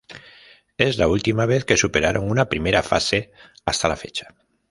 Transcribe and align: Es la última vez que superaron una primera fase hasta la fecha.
Es 0.79 0.97
la 0.97 1.07
última 1.07 1.45
vez 1.45 1.63
que 1.63 1.77
superaron 1.77 2.27
una 2.31 2.49
primera 2.49 2.81
fase 2.81 3.31
hasta 3.65 3.87
la 3.87 3.95
fecha. 3.95 4.33